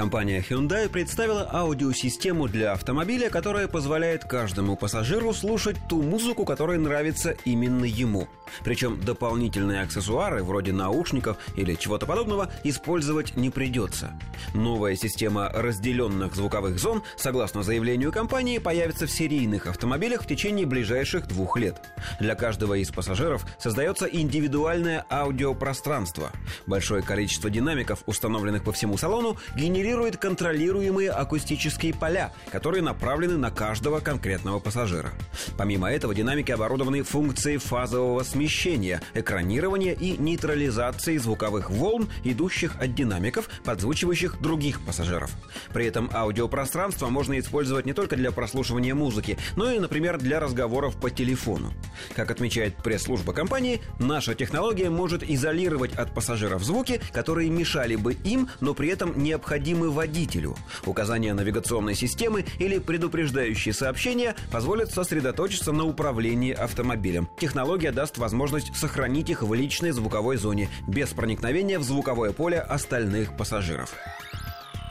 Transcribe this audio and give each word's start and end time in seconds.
Компания 0.00 0.40
Hyundai 0.40 0.88
представила 0.88 1.46
аудиосистему 1.52 2.48
для 2.48 2.72
автомобиля, 2.72 3.28
которая 3.28 3.68
позволяет 3.68 4.24
каждому 4.24 4.74
пассажиру 4.74 5.34
слушать 5.34 5.76
ту 5.90 6.00
музыку, 6.00 6.46
которая 6.46 6.78
нравится 6.78 7.36
именно 7.44 7.84
ему. 7.84 8.26
Причем 8.64 8.98
дополнительные 8.98 9.82
аксессуары, 9.82 10.42
вроде 10.42 10.72
наушников 10.72 11.36
или 11.54 11.74
чего-то 11.74 12.06
подобного, 12.06 12.50
использовать 12.64 13.36
не 13.36 13.50
придется. 13.50 14.18
Новая 14.54 14.96
система 14.96 15.50
разделенных 15.50 16.34
звуковых 16.34 16.78
зон, 16.78 17.02
согласно 17.18 17.62
заявлению 17.62 18.10
компании, 18.10 18.56
появится 18.56 19.06
в 19.06 19.10
серийных 19.10 19.66
автомобилях 19.66 20.22
в 20.22 20.26
течение 20.26 20.64
ближайших 20.64 21.28
двух 21.28 21.58
лет. 21.58 21.76
Для 22.20 22.34
каждого 22.36 22.72
из 22.72 22.90
пассажиров 22.90 23.44
создается 23.58 24.06
индивидуальное 24.06 25.04
аудиопространство. 25.10 26.30
Большое 26.66 27.02
количество 27.02 27.50
динамиков, 27.50 28.02
установленных 28.06 28.64
по 28.64 28.72
всему 28.72 28.96
салону, 28.96 29.36
генерирует 29.54 29.89
генерирует 29.90 30.18
контролируемые 30.18 31.10
акустические 31.10 31.92
поля, 31.92 32.32
которые 32.52 32.80
направлены 32.80 33.36
на 33.36 33.50
каждого 33.50 33.98
конкретного 33.98 34.60
пассажира. 34.60 35.10
Помимо 35.58 35.90
этого, 35.90 36.14
динамики 36.14 36.52
оборудованы 36.52 37.02
функцией 37.02 37.58
фазового 37.58 38.22
смещения, 38.22 39.02
экранирования 39.14 39.94
и 39.94 40.16
нейтрализации 40.16 41.16
звуковых 41.16 41.70
волн, 41.70 42.08
идущих 42.22 42.76
от 42.80 42.94
динамиков, 42.94 43.48
подзвучивающих 43.64 44.40
других 44.40 44.80
пассажиров. 44.80 45.32
При 45.72 45.86
этом 45.86 46.08
аудиопространство 46.14 47.08
можно 47.08 47.36
использовать 47.40 47.84
не 47.84 47.92
только 47.92 48.14
для 48.14 48.30
прослушивания 48.30 48.94
музыки, 48.94 49.38
но 49.56 49.72
и, 49.72 49.80
например, 49.80 50.18
для 50.18 50.38
разговоров 50.38 51.00
по 51.00 51.10
телефону. 51.10 51.72
Как 52.14 52.30
отмечает 52.30 52.76
пресс-служба 52.76 53.32
компании, 53.32 53.80
наша 53.98 54.34
технология 54.34 54.90
может 54.90 55.22
изолировать 55.22 55.94
от 55.94 56.12
пассажиров 56.14 56.62
звуки, 56.64 57.00
которые 57.12 57.50
мешали 57.50 57.96
бы 57.96 58.14
им, 58.14 58.48
но 58.60 58.74
при 58.74 58.88
этом 58.88 59.22
необходимы 59.22 59.90
водителю. 59.90 60.56
Указания 60.86 61.34
навигационной 61.34 61.94
системы 61.94 62.44
или 62.58 62.78
предупреждающие 62.78 63.74
сообщения 63.74 64.34
позволят 64.50 64.92
сосредоточиться 64.92 65.72
на 65.72 65.84
управлении 65.84 66.52
автомобилем. 66.52 67.28
Технология 67.38 67.92
даст 67.92 68.18
возможность 68.18 68.74
сохранить 68.76 69.30
их 69.30 69.42
в 69.42 69.52
личной 69.54 69.90
звуковой 69.90 70.36
зоне 70.36 70.68
без 70.86 71.10
проникновения 71.10 71.78
в 71.78 71.82
звуковое 71.82 72.32
поле 72.32 72.60
остальных 72.60 73.36
пассажиров. 73.36 73.94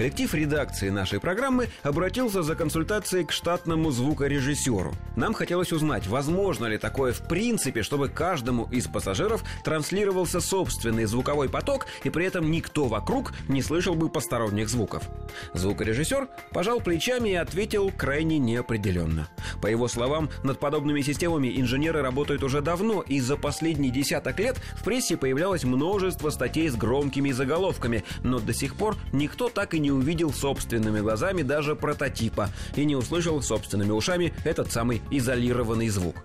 Коллектив 0.00 0.32
редакции 0.32 0.88
нашей 0.88 1.20
программы 1.20 1.68
обратился 1.82 2.42
за 2.42 2.54
консультацией 2.54 3.26
к 3.26 3.32
штатному 3.32 3.90
звукорежиссеру. 3.90 4.94
Нам 5.14 5.34
хотелось 5.34 5.72
узнать, 5.72 6.06
возможно 6.06 6.64
ли 6.64 6.78
такое 6.78 7.12
в 7.12 7.28
принципе, 7.28 7.82
чтобы 7.82 8.08
каждому 8.08 8.64
из 8.70 8.86
пассажиров 8.86 9.44
транслировался 9.62 10.40
собственный 10.40 11.04
звуковой 11.04 11.50
поток, 11.50 11.84
и 12.02 12.08
при 12.08 12.24
этом 12.24 12.50
никто 12.50 12.86
вокруг 12.86 13.34
не 13.46 13.60
слышал 13.60 13.94
бы 13.94 14.08
посторонних 14.08 14.70
звуков. 14.70 15.02
Звукорежиссер 15.52 16.28
пожал 16.50 16.80
плечами 16.80 17.28
и 17.28 17.34
ответил 17.34 17.92
крайне 17.94 18.38
неопределенно. 18.38 19.28
По 19.60 19.66
его 19.66 19.86
словам, 19.86 20.30
над 20.42 20.58
подобными 20.58 21.02
системами 21.02 21.60
инженеры 21.60 22.00
работают 22.00 22.42
уже 22.42 22.62
давно, 22.62 23.02
и 23.02 23.20
за 23.20 23.36
последний 23.36 23.90
десяток 23.90 24.40
лет 24.40 24.56
в 24.76 24.82
прессе 24.82 25.18
появлялось 25.18 25.64
множество 25.64 26.30
статей 26.30 26.70
с 26.70 26.74
громкими 26.74 27.32
заголовками, 27.32 28.02
но 28.22 28.40
до 28.40 28.54
сих 28.54 28.76
пор 28.76 28.96
никто 29.12 29.50
так 29.50 29.74
и 29.74 29.78
не 29.78 29.89
увидел 29.90 30.32
собственными 30.32 31.00
глазами 31.00 31.42
даже 31.42 31.76
прототипа 31.76 32.50
и 32.76 32.84
не 32.84 32.96
услышал 32.96 33.42
собственными 33.42 33.90
ушами 33.90 34.32
этот 34.44 34.72
самый 34.72 35.02
изолированный 35.10 35.88
звук. 35.88 36.16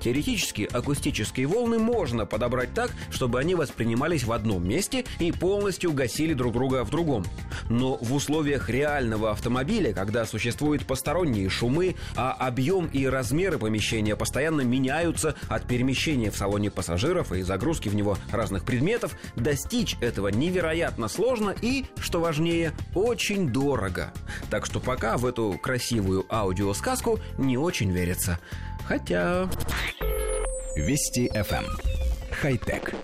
Теоретически 0.00 0.68
акустические 0.70 1.46
волны 1.46 1.78
можно 1.78 2.26
подобрать 2.26 2.74
так, 2.74 2.90
чтобы 3.10 3.40
они 3.40 3.54
воспринимались 3.54 4.24
в 4.24 4.32
одном 4.32 4.66
месте 4.66 5.04
и 5.18 5.32
полностью 5.32 5.92
гасили 5.92 6.34
друг 6.34 6.52
друга 6.52 6.84
в 6.84 6.90
другом. 6.90 7.24
Но 7.68 7.96
в 7.96 8.14
условиях 8.14 8.68
реального 8.68 9.30
автомобиля, 9.30 9.92
когда 9.92 10.24
существуют 10.26 10.86
посторонние 10.86 11.48
шумы, 11.48 11.96
а 12.16 12.32
объем 12.32 12.86
и 12.86 13.06
размеры 13.06 13.58
помещения 13.58 14.16
постоянно 14.16 14.62
меняются 14.62 15.34
от 15.48 15.66
перемещения 15.66 16.30
в 16.30 16.36
салоне 16.36 16.70
пассажиров 16.70 17.32
и 17.32 17.42
загрузки 17.42 17.88
в 17.88 17.94
него 17.94 18.18
разных 18.30 18.64
предметов, 18.64 19.16
достичь 19.36 19.96
этого 20.00 20.28
невероятно 20.28 21.08
сложно 21.08 21.54
и, 21.60 21.84
что 22.00 22.20
важнее, 22.20 22.72
очень 22.94 23.11
дорого. 23.52 24.12
Так 24.50 24.66
что 24.66 24.80
пока 24.80 25.16
в 25.16 25.26
эту 25.26 25.58
красивую 25.62 26.26
аудиосказку 26.30 27.18
не 27.38 27.56
очень 27.56 27.90
верится. 27.90 28.38
Хотя... 28.86 29.48
Вести 30.76 31.28
FM. 31.28 31.64
Эм. 31.64 31.78
Хай-тек. 32.30 32.94